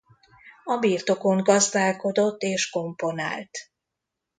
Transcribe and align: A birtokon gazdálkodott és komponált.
A 0.63 0.77
birtokon 0.77 1.37
gazdálkodott 1.41 2.41
és 2.41 2.69
komponált. 2.69 3.71